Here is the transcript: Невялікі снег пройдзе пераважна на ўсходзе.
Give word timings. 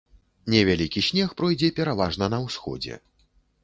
Невялікі 0.53 1.05
снег 1.09 1.37
пройдзе 1.43 1.71
пераважна 1.79 2.35
на 2.37 2.45
ўсходзе. 2.49 2.93